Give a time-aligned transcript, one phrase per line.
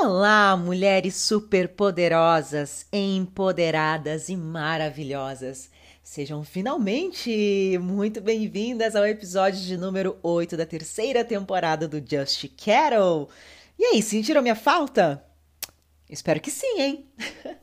[0.00, 5.70] Olá, mulheres superpoderosas, empoderadas e maravilhosas.
[6.04, 13.28] Sejam finalmente muito bem-vindas ao episódio de número 8 da terceira temporada do Just Carol.
[13.76, 15.24] E aí, sentiram minha falta?
[16.08, 17.06] Espero que sim, hein?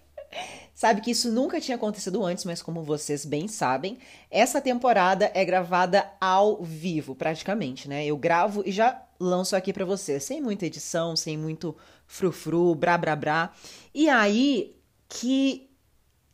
[0.75, 3.97] Sabe que isso nunca tinha acontecido antes, mas como vocês bem sabem,
[4.29, 8.05] essa temporada é gravada ao vivo, praticamente, né?
[8.05, 11.75] Eu gravo e já lanço aqui para vocês, sem muita edição, sem muito
[12.07, 13.53] frufru, brá brá brá.
[13.93, 14.75] E aí
[15.07, 15.69] que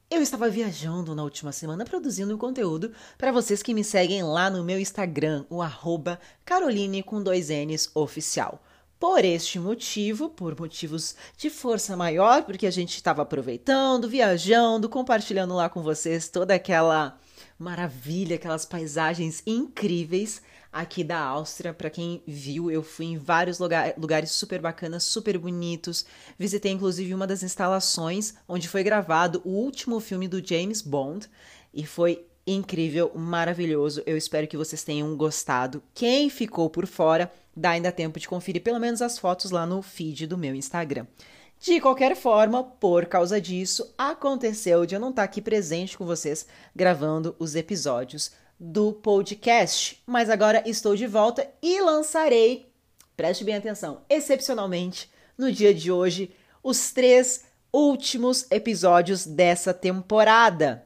[0.09, 4.63] eu estava viajando na última semana produzindo conteúdo para vocês que me seguem lá no
[4.63, 8.61] meu Instagram, o arroba Caroline com dois N's oficial.
[8.99, 15.55] Por este motivo, por motivos de força maior, porque a gente estava aproveitando, viajando, compartilhando
[15.55, 17.17] lá com vocês toda aquela
[17.57, 21.73] maravilha, aquelas paisagens incríveis aqui da Áustria.
[21.73, 26.05] Para quem viu, eu fui em vários lugar, lugares super bacanas, super bonitos.
[26.37, 31.27] Visitei inclusive uma das instalações onde foi gravado o último filme do James Bond
[31.73, 34.01] e foi incrível, maravilhoso.
[34.05, 35.83] Eu espero que vocês tenham gostado.
[35.93, 39.81] Quem ficou por fora, dá ainda tempo de conferir pelo menos as fotos lá no
[39.81, 41.05] feed do meu Instagram.
[41.59, 46.47] De qualquer forma, por causa disso, aconteceu de eu não estar aqui presente com vocês
[46.75, 48.31] gravando os episódios
[48.63, 49.99] do podcast.
[50.05, 52.71] Mas agora estou de volta e lançarei,
[53.17, 56.29] preste bem atenção, excepcionalmente, no dia de hoje,
[56.61, 60.85] os três últimos episódios dessa temporada.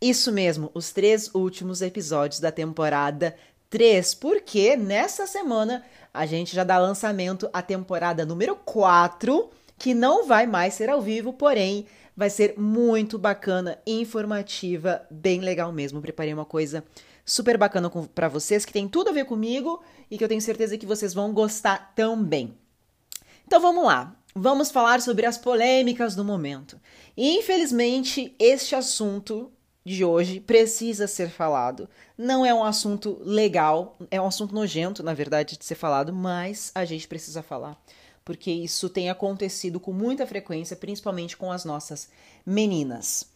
[0.00, 3.34] Isso mesmo, os três últimos episódios da temporada
[3.70, 10.26] 3, porque nessa semana a gente já dá lançamento à temporada número 4, que não
[10.26, 16.00] vai mais ser ao vivo, porém vai ser muito bacana, informativa, bem legal mesmo.
[16.00, 16.84] Preparei uma coisa
[17.26, 20.78] super bacana para vocês, que tem tudo a ver comigo e que eu tenho certeza
[20.78, 22.56] que vocês vão gostar também.
[23.44, 26.80] Então vamos lá, vamos falar sobre as polêmicas do momento.
[27.16, 29.50] E, infelizmente, este assunto
[29.84, 31.88] de hoje precisa ser falado.
[32.16, 36.70] Não é um assunto legal, é um assunto nojento, na verdade, de ser falado, mas
[36.74, 37.80] a gente precisa falar.
[38.24, 42.08] Porque isso tem acontecido com muita frequência, principalmente com as nossas
[42.44, 43.35] meninas.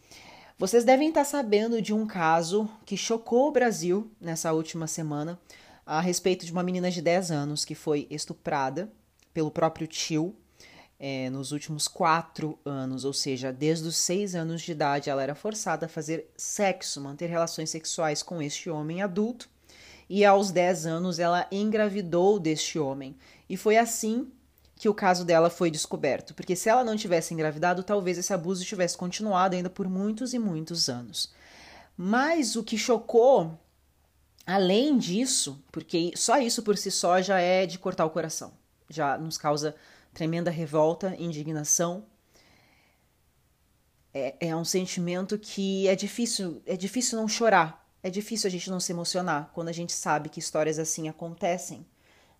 [0.61, 5.41] Vocês devem estar sabendo de um caso que chocou o Brasil nessa última semana
[5.87, 8.93] a respeito de uma menina de 10 anos que foi estuprada
[9.33, 10.37] pelo próprio tio
[10.99, 15.35] é, nos últimos quatro anos, ou seja, desde os seis anos de idade, ela era
[15.35, 19.49] forçada a fazer sexo, manter relações sexuais com este homem adulto,
[20.11, 23.17] e aos 10 anos ela engravidou deste homem.
[23.49, 24.31] E foi assim
[24.81, 28.65] que o caso dela foi descoberto, porque se ela não tivesse engravidado, talvez esse abuso
[28.65, 31.35] tivesse continuado ainda por muitos e muitos anos.
[31.95, 33.61] Mas o que chocou,
[34.47, 38.55] além disso, porque só isso por si só já é de cortar o coração,
[38.89, 39.77] já nos causa
[40.15, 42.07] tremenda revolta, indignação.
[44.15, 48.71] É, é um sentimento que é difícil, é difícil não chorar, é difícil a gente
[48.71, 51.87] não se emocionar quando a gente sabe que histórias assim acontecem,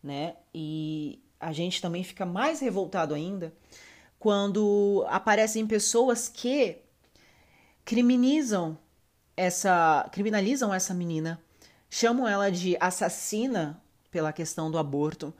[0.03, 0.37] né?
[0.55, 3.53] E a gente também fica mais revoltado ainda
[4.19, 6.77] quando aparecem pessoas que
[7.85, 8.79] criminalizam
[9.35, 11.41] essa criminalizam essa menina,
[11.89, 15.33] chamam ela de assassina pela questão do aborto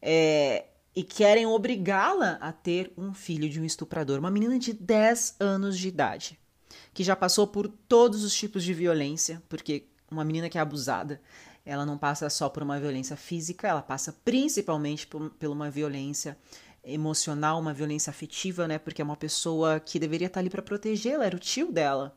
[0.00, 5.36] é, e querem obrigá-la a ter um filho de um estuprador, uma menina de 10
[5.40, 6.38] anos de idade,
[6.94, 11.20] que já passou por todos os tipos de violência, porque uma menina que é abusada,
[11.68, 16.34] ela não passa só por uma violência física, ela passa principalmente por, por uma violência
[16.82, 18.78] emocional, uma violência afetiva, né?
[18.78, 22.16] Porque é uma pessoa que deveria estar ali para protegê-la, era o tio dela,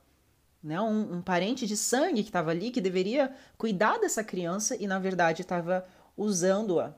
[0.63, 0.79] né?
[0.79, 4.99] Um, um parente de sangue que estava ali, que deveria cuidar dessa criança e na
[4.99, 5.85] verdade estava
[6.15, 6.95] usando-a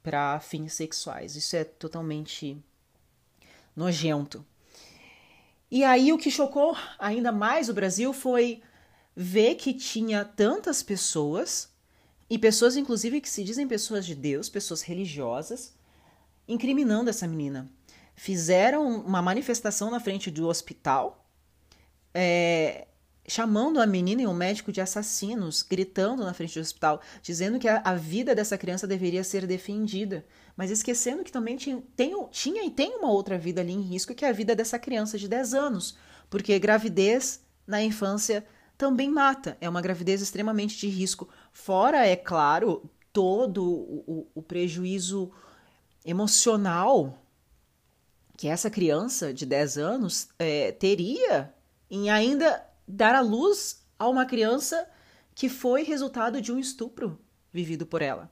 [0.00, 1.34] para fins sexuais.
[1.34, 2.56] Isso é totalmente
[3.74, 4.46] nojento.
[5.68, 8.62] E aí o que chocou ainda mais o Brasil foi
[9.14, 11.70] vê que tinha tantas pessoas,
[12.28, 15.74] e pessoas inclusive que se dizem pessoas de Deus, pessoas religiosas,
[16.48, 17.68] incriminando essa menina.
[18.14, 21.26] Fizeram uma manifestação na frente do hospital,
[22.14, 22.86] é,
[23.26, 27.68] chamando a menina e o médico de assassinos, gritando na frente do hospital, dizendo que
[27.68, 30.24] a, a vida dessa criança deveria ser defendida,
[30.56, 34.14] mas esquecendo que também tinha, tem, tinha e tem uma outra vida ali em risco,
[34.14, 35.96] que é a vida dessa criança de 10 anos,
[36.28, 38.44] porque gravidez na infância
[38.82, 39.56] também mata.
[39.60, 41.28] É uma gravidez extremamente de risco.
[41.52, 45.30] Fora, é claro, todo o, o prejuízo
[46.04, 47.16] emocional
[48.36, 51.54] que essa criança de 10 anos é, teria
[51.88, 54.84] em ainda dar à luz a uma criança
[55.32, 57.20] que foi resultado de um estupro
[57.52, 58.28] vivido por ela.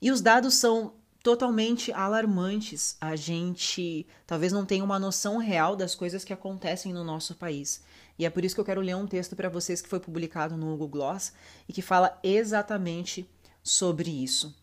[0.00, 0.94] E os dados são
[1.26, 2.96] totalmente alarmantes.
[3.00, 7.82] A gente talvez não tenha uma noção real das coisas que acontecem no nosso país.
[8.16, 10.56] E é por isso que eu quero ler um texto para vocês que foi publicado
[10.56, 11.32] no Google Gloss
[11.68, 13.28] e que fala exatamente
[13.60, 14.54] sobre isso.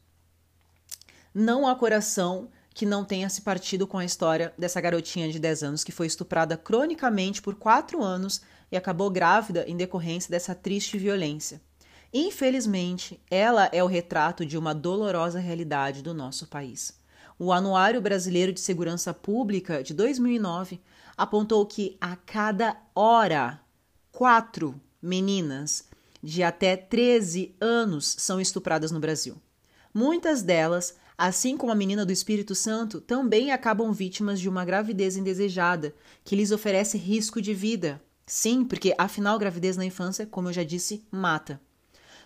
[1.33, 5.63] Não há coração que não tenha se partido com a história dessa garotinha de 10
[5.63, 10.97] anos que foi estuprada cronicamente por 4 anos e acabou grávida em decorrência dessa triste
[10.97, 11.59] violência.
[12.13, 16.93] Infelizmente, ela é o retrato de uma dolorosa realidade do nosso país.
[17.39, 20.79] O Anuário Brasileiro de Segurança Pública de 2009
[21.17, 23.59] apontou que a cada hora,
[24.11, 25.89] quatro meninas
[26.21, 29.35] de até 13 anos são estupradas no Brasil.
[29.91, 35.17] Muitas delas, assim como a menina do Espírito Santo, também acabam vítimas de uma gravidez
[35.17, 37.99] indesejada, que lhes oferece risco de vida.
[38.25, 41.59] Sim, porque afinal, gravidez na infância, como eu já disse, mata.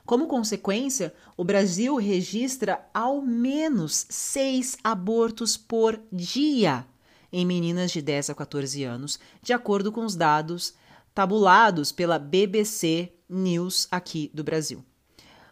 [0.07, 6.87] Como consequência, o Brasil registra ao menos seis abortos por dia
[7.29, 10.75] em meninas de 10 a 14 anos, de acordo com os dados
[11.13, 14.81] tabulados pela BBC News aqui do Brasil.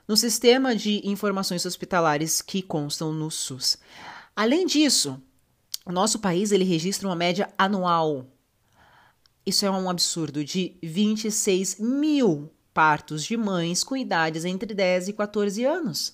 [0.07, 3.77] No sistema de informações hospitalares que constam no SUS.
[4.33, 5.21] Além disso,
[5.85, 8.25] o nosso país ele registra uma média anual.
[9.45, 15.13] Isso é um absurdo de 26 mil partos de mães com idades entre 10 e
[15.13, 16.13] 14 anos.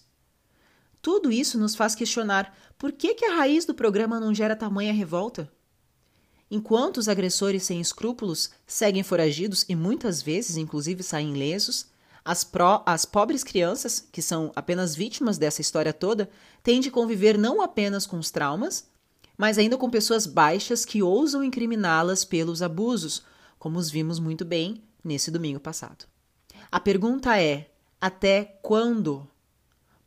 [1.02, 4.94] Tudo isso nos faz questionar por que, que a raiz do programa não gera tamanha
[4.94, 5.52] revolta.
[6.52, 11.88] Enquanto os agressores sem escrúpulos seguem foragidos e muitas vezes, inclusive, saem ilesos,
[12.24, 16.30] as, pró, as pobres crianças, que são apenas vítimas dessa história toda,
[16.62, 18.88] têm de conviver não apenas com os traumas,
[19.36, 23.24] mas ainda com pessoas baixas que ousam incriminá-las pelos abusos,
[23.58, 26.12] como os vimos muito bem nesse domingo passado.
[26.72, 27.70] A pergunta é:
[28.00, 29.28] até quando?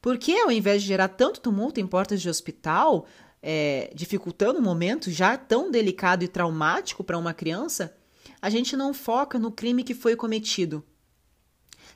[0.01, 3.07] Por que, ao invés de gerar tanto tumulto em portas de hospital,
[3.43, 7.95] é, dificultando um momento já tão delicado e traumático para uma criança,
[8.41, 10.85] a gente não foca no crime que foi cometido?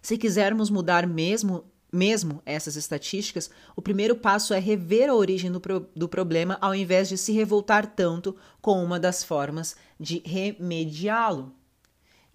[0.01, 5.61] Se quisermos mudar mesmo, mesmo essas estatísticas, o primeiro passo é rever a origem do,
[5.61, 11.58] pro, do problema ao invés de se revoltar tanto com uma das formas de remediá-lo.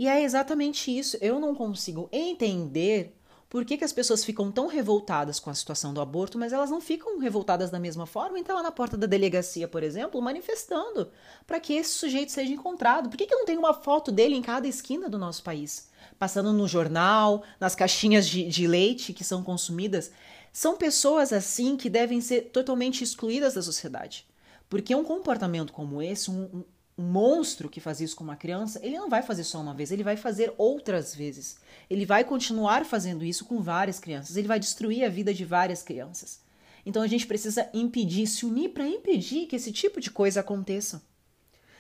[0.04, 1.18] E é exatamente isso.
[1.22, 3.16] Eu não consigo entender
[3.50, 6.70] por que, que, as pessoas ficam tão revoltadas com a situação do aborto, mas elas
[6.70, 11.10] não ficam revoltadas da mesma forma, então lá na porta da delegacia, por exemplo, manifestando
[11.48, 13.10] para que esse sujeito seja encontrado.
[13.10, 15.88] Por que, que não tem uma foto dele em cada esquina do nosso país?
[16.20, 20.12] Passando no jornal, nas caixinhas de, de leite que são consumidas.
[20.52, 24.28] São pessoas assim que devem ser totalmente excluídas da sociedade.
[24.68, 26.66] Porque um comportamento como esse, um,
[26.98, 29.92] um monstro que faz isso com uma criança, ele não vai fazer só uma vez,
[29.92, 31.58] ele vai fazer outras vezes.
[31.90, 35.82] Ele vai continuar fazendo isso com várias crianças, ele vai destruir a vida de várias
[35.82, 36.42] crianças.
[36.86, 41.02] Então a gente precisa impedir, se unir para impedir que esse tipo de coisa aconteça.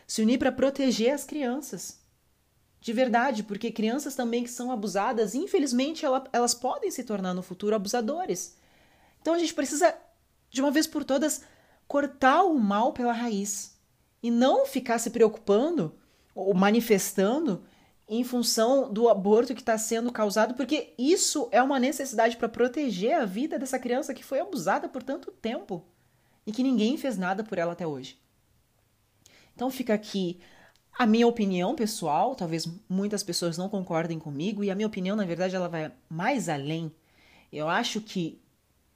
[0.07, 1.99] Se unir para proteger as crianças.
[2.81, 7.75] De verdade, porque crianças também que são abusadas, infelizmente elas podem se tornar no futuro
[7.75, 8.57] abusadores.
[9.21, 9.95] Então a gente precisa,
[10.49, 11.43] de uma vez por todas,
[11.87, 13.72] cortar o mal pela raiz
[14.23, 15.93] e não ficar se preocupando
[16.33, 17.63] ou manifestando
[18.07, 23.15] em função do aborto que está sendo causado, porque isso é uma necessidade para proteger
[23.15, 25.85] a vida dessa criança que foi abusada por tanto tempo
[26.45, 28.17] e que ninguém fez nada por ela até hoje.
[29.53, 30.39] Então fica aqui
[30.97, 35.25] a minha opinião pessoal, talvez muitas pessoas não concordem comigo, e a minha opinião, na
[35.25, 36.93] verdade, ela vai mais além.
[37.51, 38.39] Eu acho que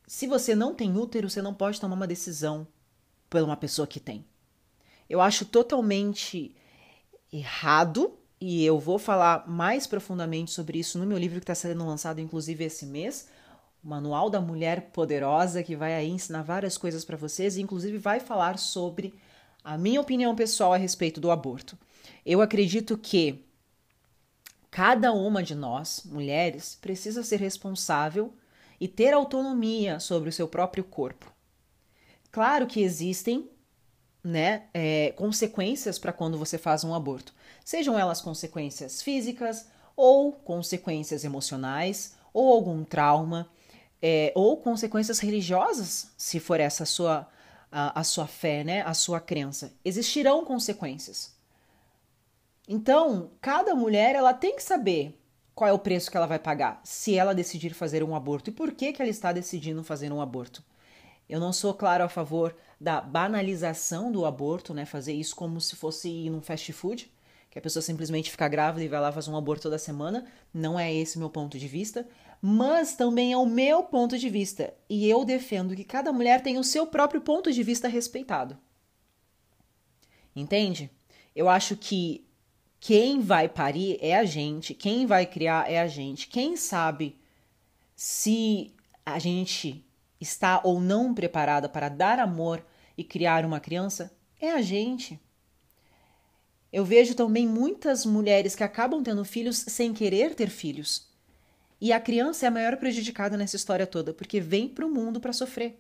[0.06, 2.68] se você não tem útero, você não pode tomar uma decisão
[3.30, 4.24] por uma pessoa que tem.
[5.10, 6.56] Eu acho totalmente
[7.32, 11.86] errado e eu vou falar mais profundamente sobre isso no meu livro que está sendo
[11.86, 13.28] lançado, inclusive, esse mês.
[13.84, 17.98] O Manual da Mulher Poderosa, que vai aí ensinar várias coisas para vocês e, inclusive,
[17.98, 19.14] vai falar sobre
[19.64, 21.78] a minha opinião pessoal a respeito do aborto.
[22.26, 23.44] Eu acredito que
[24.70, 28.34] cada uma de nós, mulheres, precisa ser responsável
[28.80, 31.32] e ter autonomia sobre o seu próprio corpo.
[32.32, 33.50] Claro que existem
[34.28, 37.34] né, é, consequências para quando você faz um aborto.
[37.64, 43.50] Sejam elas consequências físicas, ou consequências emocionais, ou algum trauma,
[44.02, 47.28] é, ou consequências religiosas, se for essa a sua,
[47.72, 49.74] a, a sua fé, né, a sua crença.
[49.84, 51.34] Existirão consequências.
[52.68, 55.18] Então, cada mulher ela tem que saber
[55.56, 58.54] qual é o preço que ela vai pagar se ela decidir fazer um aborto e
[58.54, 60.62] por que, que ela está decidindo fazer um aborto.
[61.30, 64.86] Eu não sou, claro, a favor da banalização do aborto, né?
[64.86, 67.12] Fazer isso como se fosse ir num fast food,
[67.50, 70.26] que a pessoa simplesmente fica grávida e vai lá fazer um aborto toda semana.
[70.54, 72.08] Não é esse meu ponto de vista,
[72.42, 76.58] mas também é o meu ponto de vista e eu defendo que cada mulher tem
[76.58, 78.58] o seu próprio ponto de vista respeitado.
[80.36, 80.92] Entende?
[81.36, 82.28] Eu acho que
[82.80, 86.28] quem vai parir é a gente, quem vai criar é a gente.
[86.28, 87.20] Quem sabe
[87.96, 88.72] se
[89.04, 89.84] a gente
[90.20, 92.64] está ou não preparada para dar amor
[92.98, 95.20] e criar uma criança é a gente.
[96.72, 101.08] Eu vejo também muitas mulheres que acabam tendo filhos sem querer ter filhos.
[101.80, 105.20] E a criança é a maior prejudicada nessa história toda, porque vem para o mundo
[105.20, 105.80] para sofrer.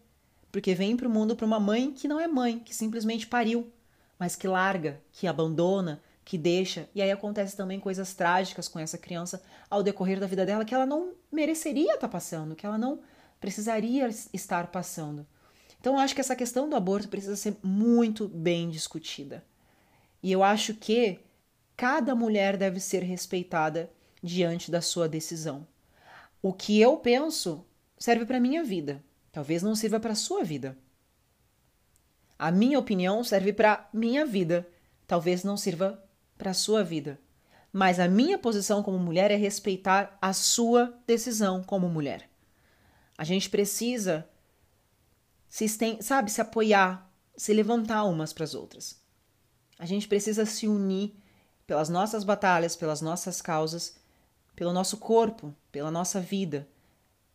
[0.51, 3.71] Porque vem para o mundo para uma mãe que não é mãe, que simplesmente pariu,
[4.17, 6.87] mas que larga, que abandona, que deixa.
[6.93, 10.73] E aí acontece também coisas trágicas com essa criança ao decorrer da vida dela que
[10.73, 12.99] ela não mereceria estar tá passando, que ela não
[13.39, 15.25] precisaria estar passando.
[15.79, 19.43] Então acho que essa questão do aborto precisa ser muito bem discutida.
[20.21, 21.19] E eu acho que
[21.75, 23.91] cada mulher deve ser respeitada
[24.21, 25.67] diante da sua decisão.
[26.41, 27.65] O que eu penso
[27.97, 30.77] serve para minha vida, talvez não sirva para sua vida.
[32.37, 34.67] A minha opinião serve para minha vida,
[35.07, 36.03] talvez não sirva
[36.37, 37.19] para sua vida.
[37.71, 42.29] Mas a minha posição como mulher é respeitar a sua decisão como mulher.
[43.17, 44.27] A gente precisa
[45.47, 45.67] se
[46.01, 49.01] sabe, se apoiar, se levantar umas para as outras.
[49.79, 51.15] A gente precisa se unir
[51.65, 53.95] pelas nossas batalhas, pelas nossas causas,
[54.55, 56.67] pelo nosso corpo, pela nossa vida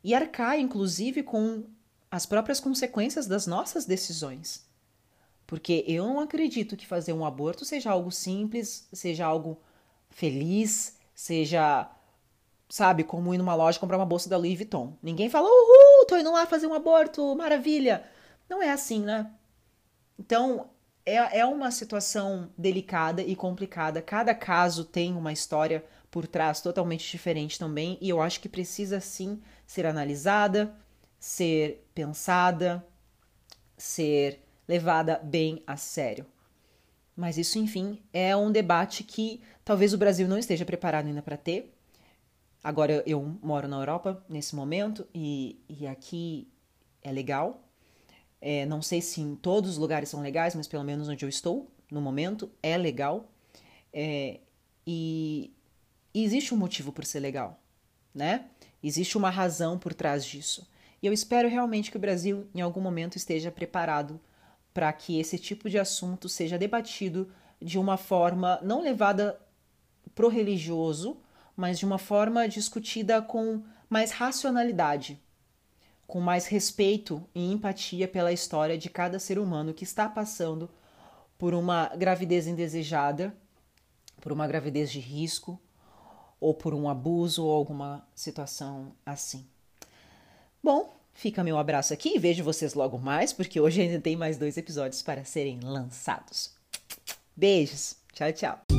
[0.03, 1.65] e arcar, inclusive, com
[2.11, 4.67] as próprias consequências das nossas decisões.
[5.47, 9.61] Porque eu não acredito que fazer um aborto seja algo simples, seja algo
[10.11, 11.91] feliz, seja,
[12.73, 14.97] sabe, como ir numa loja comprar uma bolsa da Louis Vuitton.
[15.03, 18.03] Ninguém fala, uhul, tô indo lá fazer um aborto, maravilha.
[18.49, 19.31] Não é assim, né?
[20.19, 20.71] Então,
[21.05, 24.01] é, é uma situação delicada e complicada.
[24.01, 29.01] Cada caso tem uma história por trás totalmente diferente também, e eu acho que precisa
[29.01, 30.75] sim ser analisada,
[31.21, 32.83] ser pensada,
[33.77, 36.25] ser levada bem a sério.
[37.15, 41.37] Mas isso, enfim, é um debate que talvez o Brasil não esteja preparado ainda para
[41.37, 41.71] ter.
[42.63, 46.49] Agora eu moro na Europa nesse momento e, e aqui
[47.03, 47.69] é legal,
[48.41, 51.29] é, não sei se em todos os lugares são legais, mas pelo menos onde eu
[51.29, 53.31] estou no momento é legal.
[53.93, 54.41] É,
[54.85, 55.53] e,
[56.13, 57.61] e existe um motivo por ser legal,
[58.13, 58.47] né?
[58.83, 60.69] Existe uma razão por trás disso.
[61.01, 64.21] E eu espero realmente que o Brasil, em algum momento, esteja preparado
[64.75, 69.39] para que esse tipo de assunto seja debatido de uma forma não levada
[70.17, 71.22] pro religioso,
[71.57, 75.21] mas de uma forma discutida com mais racionalidade,
[76.07, 80.71] com mais respeito e empatia pela história de cada ser humano que está passando
[81.39, 83.35] por uma gravidez indesejada,
[84.21, 85.61] por uma gravidez de risco,
[86.43, 89.47] ou por um abuso ou alguma situação assim.
[90.63, 94.37] Bom, fica meu abraço aqui e vejo vocês logo mais, porque hoje ainda tem mais
[94.37, 96.53] dois episódios para serem lançados.
[97.37, 98.72] Beijos, tchau, tchau.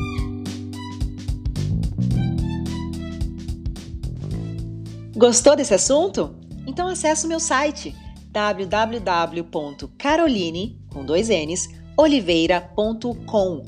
[5.23, 6.35] Gostou desse assunto?
[6.67, 7.95] Então acesse o meu site
[8.33, 13.63] www.caroline com dois N's, oliveira.com.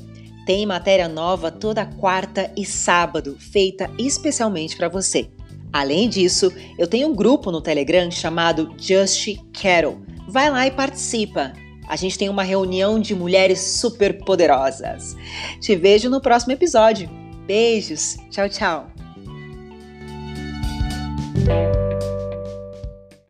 [0.45, 5.29] Tem matéria nova toda quarta e sábado, feita especialmente para você.
[5.71, 10.01] Além disso, eu tenho um grupo no Telegram chamado Just Carol.
[10.27, 11.53] Vai lá e participa.
[11.87, 15.15] A gente tem uma reunião de mulheres super poderosas.
[15.61, 17.09] Te vejo no próximo episódio.
[17.47, 18.17] Beijos.
[18.29, 18.94] Tchau, tchau.